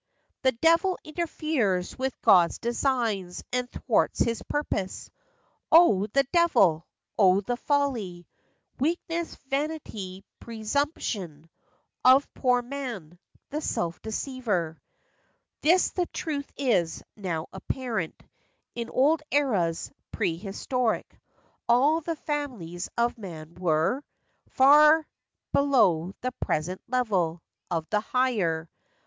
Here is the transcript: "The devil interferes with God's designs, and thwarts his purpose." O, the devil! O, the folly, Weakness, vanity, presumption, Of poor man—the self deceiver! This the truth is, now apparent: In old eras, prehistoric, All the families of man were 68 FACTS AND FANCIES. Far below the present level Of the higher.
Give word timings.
"The 0.41 0.53
devil 0.53 0.97
interferes 1.03 1.95
with 1.95 2.19
God's 2.23 2.57
designs, 2.57 3.43
and 3.53 3.69
thwarts 3.69 4.17
his 4.21 4.41
purpose." 4.41 5.11
O, 5.71 6.07
the 6.07 6.25
devil! 6.33 6.87
O, 7.19 7.41
the 7.41 7.55
folly, 7.55 8.27
Weakness, 8.79 9.35
vanity, 9.49 10.23
presumption, 10.39 11.51
Of 12.03 12.27
poor 12.33 12.63
man—the 12.63 13.61
self 13.61 14.01
deceiver! 14.01 14.81
This 15.61 15.91
the 15.91 16.07
truth 16.07 16.51
is, 16.57 17.03
now 17.15 17.45
apparent: 17.53 18.23
In 18.73 18.89
old 18.89 19.21
eras, 19.29 19.91
prehistoric, 20.11 21.15
All 21.69 22.01
the 22.01 22.15
families 22.15 22.89
of 22.97 23.19
man 23.19 23.53
were 23.53 24.01
68 24.45 24.49
FACTS 24.49 24.49
AND 24.49 24.53
FANCIES. 24.55 24.57
Far 24.57 25.07
below 25.53 26.13
the 26.21 26.31
present 26.41 26.81
level 26.87 27.43
Of 27.69 27.87
the 27.91 27.99
higher. 28.01 28.67